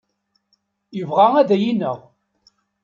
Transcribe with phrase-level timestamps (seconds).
[0.97, 1.97] Yebɣa ad iyi-ineɣ.